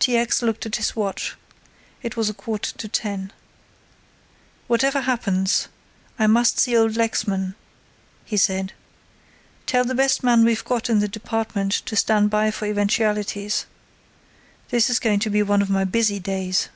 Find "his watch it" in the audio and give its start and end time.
0.74-2.16